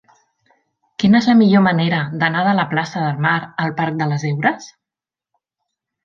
Quina 1.01 1.17
és 1.17 1.25
la 1.31 1.33
millor 1.41 1.61
manera 1.65 1.99
d'anar 2.23 2.41
de 2.47 2.55
la 2.59 2.65
plaça 2.71 3.03
del 3.03 3.19
Mar 3.25 3.33
al 3.65 3.75
parc 3.81 3.99
de 4.01 4.07
les 4.13 4.25
Heures? 4.31 4.71